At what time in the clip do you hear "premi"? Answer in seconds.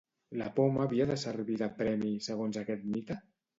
1.83-2.11